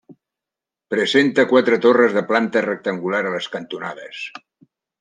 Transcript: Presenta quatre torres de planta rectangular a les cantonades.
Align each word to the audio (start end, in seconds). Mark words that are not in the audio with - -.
Presenta 0.93 1.45
quatre 1.51 1.79
torres 1.83 2.15
de 2.17 2.23
planta 2.31 2.65
rectangular 2.67 3.21
a 3.27 3.35
les 3.37 3.51
cantonades. 3.59 4.27